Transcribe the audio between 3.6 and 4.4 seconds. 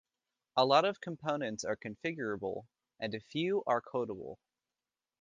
are codable.